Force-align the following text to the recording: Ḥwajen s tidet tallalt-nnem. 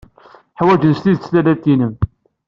Ḥwajen 0.59 0.93
s 0.93 0.99
tidet 1.03 1.23
tallalt-nnem. 1.31 1.93